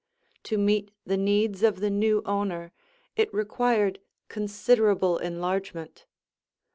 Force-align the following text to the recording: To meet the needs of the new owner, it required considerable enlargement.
To 0.45 0.57
meet 0.57 0.89
the 1.05 1.15
needs 1.15 1.61
of 1.61 1.79
the 1.79 1.91
new 1.91 2.23
owner, 2.25 2.71
it 3.15 3.31
required 3.31 3.99
considerable 4.29 5.19
enlargement. 5.19 6.07